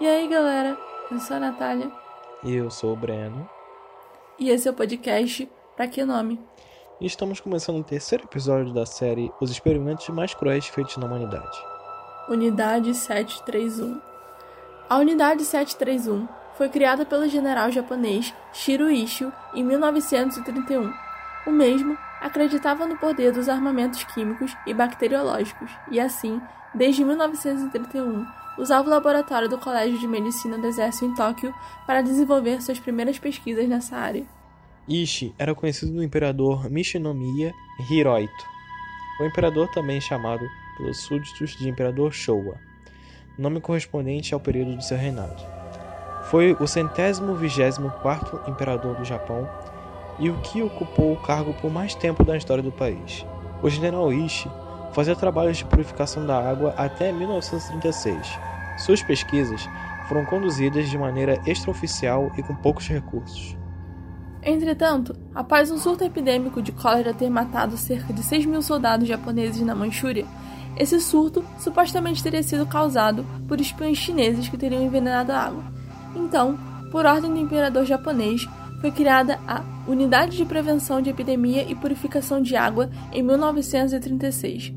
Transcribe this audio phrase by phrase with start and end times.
[0.00, 0.76] E aí, galera?
[1.10, 1.90] Eu sou a Natália.
[2.42, 3.48] E eu sou o Breno.
[4.38, 6.40] E esse é o podcast Pra Que Nome?
[7.00, 11.56] E estamos começando o terceiro episódio da série Os Experimentos Mais Cruéis Feitos na Humanidade.
[12.28, 14.00] Unidade 731
[14.88, 16.26] A Unidade 731
[16.56, 20.92] foi criada pelo general japonês Shiro Ishio em 1931.
[21.46, 26.40] O mesmo acreditava no poder dos armamentos químicos e bacteriológicos e, assim,
[26.74, 28.26] desde 1931,
[28.58, 31.54] usava o laboratório do Colégio de Medicina do Exército em Tóquio
[31.86, 34.24] para desenvolver suas primeiras pesquisas nessa área.
[34.88, 37.52] Ishi era conhecido do imperador Michinomiya
[37.90, 38.44] Hirohito,
[39.20, 40.44] o imperador também chamado
[40.76, 42.56] pelos súditos de Imperador Showa,
[43.38, 45.42] nome correspondente ao período de seu reinado.
[46.24, 49.48] Foi o centésimo vigésimo quarto imperador do Japão
[50.18, 53.26] e o que ocupou o cargo por mais tempo da história do país.
[53.62, 54.50] O general Ishi
[54.92, 58.38] fazia trabalhos de purificação da água até 1936.
[58.78, 59.68] Suas pesquisas
[60.08, 63.56] foram conduzidas de maneira extraoficial e com poucos recursos.
[64.42, 69.62] Entretanto, após um surto epidêmico de cólera ter matado cerca de 6 mil soldados japoneses
[69.62, 70.26] na Manchúria,
[70.76, 75.64] esse surto supostamente teria sido causado por espiões chineses que teriam envenenado a água.
[76.14, 76.58] Então,
[76.90, 78.46] por ordem do imperador japonês,
[78.84, 84.74] foi criada a Unidade de Prevenção de Epidemia e Purificação de Água em 1936.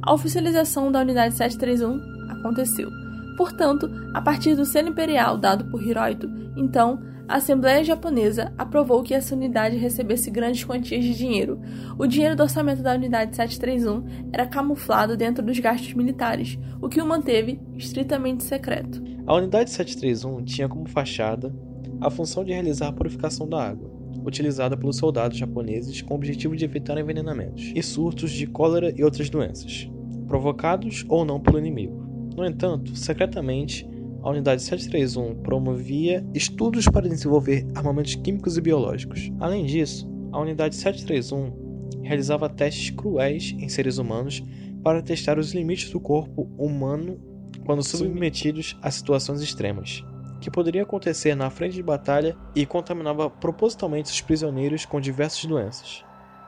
[0.00, 2.88] A oficialização da Unidade 731 aconteceu.
[3.36, 9.12] Portanto, a partir do selo imperial dado por Hirohito, então, a Assembleia Japonesa aprovou que
[9.12, 11.60] essa unidade recebesse grandes quantias de dinheiro.
[11.98, 17.02] O dinheiro do orçamento da Unidade 731 era camuflado dentro dos gastos militares, o que
[17.02, 19.02] o manteve estritamente secreto.
[19.26, 21.54] A Unidade 731 tinha como fachada
[22.00, 23.90] a função de realizar a purificação da água,
[24.24, 29.04] utilizada pelos soldados japoneses com o objetivo de evitar envenenamentos e surtos de cólera e
[29.04, 29.90] outras doenças,
[30.26, 32.00] provocados ou não pelo inimigo.
[32.36, 33.88] No entanto, secretamente,
[34.22, 39.30] a Unidade 731 promovia estudos para desenvolver armamentos químicos e biológicos.
[39.40, 44.42] Além disso, a Unidade 731 realizava testes cruéis em seres humanos
[44.82, 47.18] para testar os limites do corpo humano
[47.64, 50.04] quando submetidos a situações extremas,
[50.40, 56.04] que poderia acontecer na frente de batalha e contaminava propositalmente os prisioneiros com diversas doenças.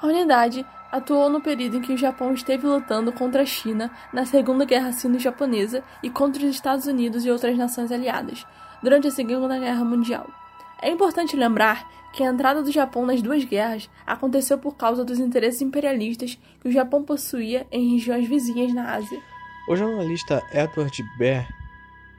[0.00, 4.24] A unidade atuou no período em que o Japão esteve lutando contra a China na
[4.24, 8.46] Segunda Guerra Sino-Japonesa e contra os Estados Unidos e outras nações aliadas,
[8.82, 10.26] durante a Segunda Guerra Mundial.
[10.80, 15.18] É importante lembrar que a entrada do Japão nas duas guerras aconteceu por causa dos
[15.18, 19.20] interesses imperialistas que o Japão possuía em regiões vizinhas na Ásia.
[19.68, 21.48] O jornalista Edward Baer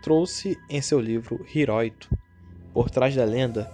[0.06, 2.16] trouxe em seu livro Hirohito,
[2.72, 3.72] Por Trás da Lenda,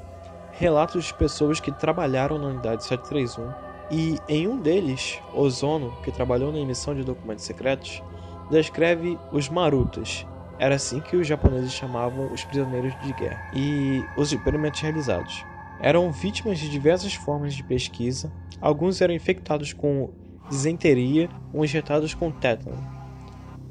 [0.54, 3.52] relatos de pessoas que trabalharam na Unidade 731
[3.92, 8.02] e em um deles, Ozono, que trabalhou na emissão de documentos secretos,
[8.50, 10.26] descreve os Marutas.
[10.58, 13.52] Era assim que os japoneses chamavam os prisioneiros de guerra.
[13.54, 15.44] E os experimentos realizados.
[15.82, 18.32] Eram vítimas de diversas formas de pesquisa.
[18.62, 20.14] Alguns eram infectados com
[20.50, 22.78] disenteria ou injetados com tétano.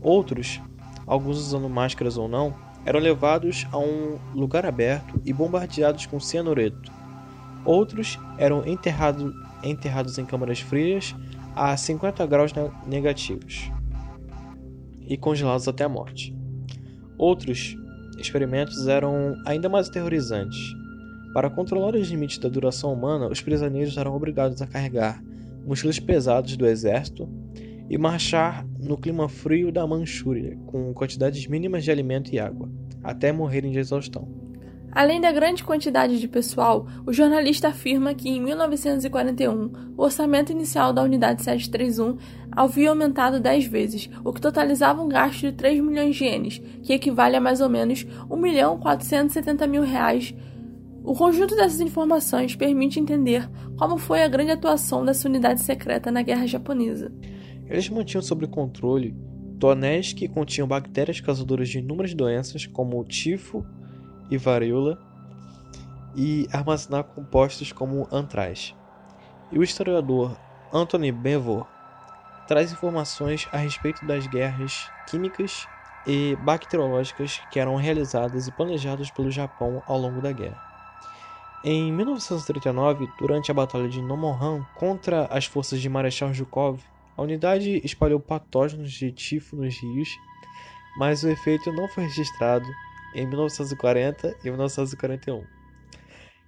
[0.02, 0.60] Outros,
[1.06, 6.90] alguns usando máscaras ou não, eram levados a um lugar aberto e bombardeados com cianureto.
[7.64, 11.14] Outros eram enterrados enterrados em câmaras frias
[11.54, 12.52] a 50 graus
[12.86, 13.70] negativos
[15.06, 16.34] e congelados até a morte.
[17.18, 17.76] Outros
[18.18, 20.74] experimentos eram ainda mais aterrorizantes.
[21.34, 25.22] Para controlar os limites da duração humana, os prisioneiros eram obrigados a carregar
[25.66, 27.28] mochilas pesadas do exército
[27.90, 32.70] e marchar no clima frio da Manchúria com quantidades mínimas de alimento e água,
[33.02, 34.28] até morrerem de exaustão.
[34.92, 40.92] Além da grande quantidade de pessoal, o jornalista afirma que em 1941 o orçamento inicial
[40.92, 42.16] da Unidade 731
[42.50, 46.92] havia aumentado 10 vezes, o que totalizava um gasto de 3 milhões de ienes, que
[46.92, 50.34] equivale a mais ou menos 1 milhão 470 mil reais.
[51.02, 53.48] O conjunto dessas informações permite entender
[53.78, 57.10] como foi a grande atuação dessa unidade secreta na Guerra Japonesa.
[57.66, 59.16] Eles mantinham sob controle
[59.58, 63.64] tonéis que continham bactérias causadoras de inúmeras doenças, como tifo,
[64.30, 64.98] e varíola
[66.14, 68.74] e armazenar compostos como antraz.
[69.50, 70.36] E o historiador
[70.72, 71.66] Anthony Bevo
[72.46, 75.66] traz informações a respeito das guerras químicas
[76.06, 80.69] e bacteriológicas que eram realizadas e planejadas pelo Japão ao longo da guerra.
[81.62, 86.80] Em 1939, durante a Batalha de Nomonhan contra as forças de Marechal Zhukov,
[87.14, 90.08] a unidade espalhou patógenos de tifo nos rios,
[90.96, 92.64] mas o efeito não foi registrado
[93.14, 95.44] em 1940 e 1941.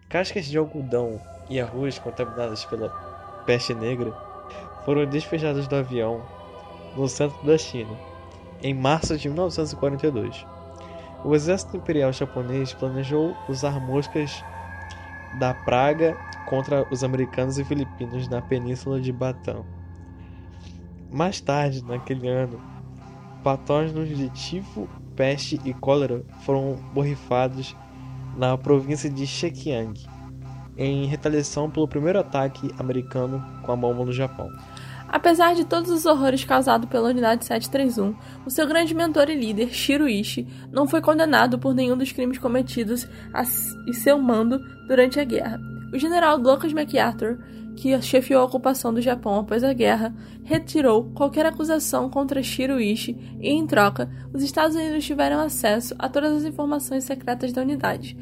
[0.08, 1.20] Cascas de algodão
[1.50, 2.88] e arroz contaminadas pela
[3.44, 4.12] peste negra
[4.86, 6.24] foram despejadas do avião
[6.96, 7.94] no centro da China
[8.62, 10.46] em março de 1942.
[11.22, 14.42] O exército imperial japonês planejou usar moscas
[15.38, 19.64] da praga contra os americanos e filipinos na península de Batam.
[21.10, 22.60] Mais tarde, naquele ano,
[23.42, 27.76] patógenos de tifo, peste e cólera foram borrifados
[28.36, 29.94] na província de Shekiang,
[30.76, 34.48] em retaliação pelo primeiro ataque americano com a bomba no Japão.
[35.12, 38.16] Apesar de todos os horrores causados pela Unidade 731,
[38.46, 42.38] o seu grande mentor e líder, Shiro Ishii, não foi condenado por nenhum dos crimes
[42.38, 43.06] cometidos
[43.86, 45.60] em seu mando durante a guerra.
[45.92, 47.38] O general Douglas MacArthur,
[47.76, 50.14] que chefiou a ocupação do Japão após a guerra,
[50.44, 56.08] retirou qualquer acusação contra Shiro Ishii e, em troca, os Estados Unidos tiveram acesso a
[56.08, 58.16] todas as informações secretas da unidade.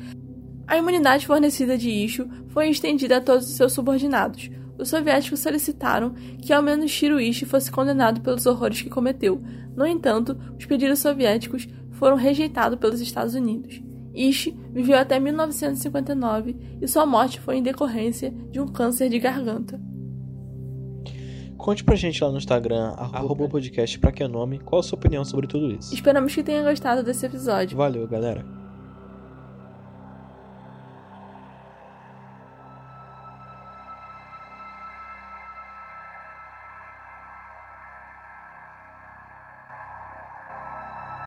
[0.66, 4.50] A imunidade fornecida de Ishii foi estendida a todos os seus subordinados,
[4.81, 9.41] os soviéticos solicitaram que ao menos Shiroishi fosse condenado pelos horrores que cometeu.
[9.77, 13.82] No entanto, os pedidos soviéticos foram rejeitados pelos Estados Unidos.
[14.15, 19.81] Ishi viveu até 1959 e sua morte foi em decorrência de um câncer de garganta.
[21.56, 25.25] Conte pra gente lá no Instagram, arroba podcast pra que nome, qual a sua opinião
[25.25, 25.94] sobre tudo isso.
[25.94, 27.76] Esperamos que tenha gostado desse episódio.
[27.76, 28.60] Valeu, galera.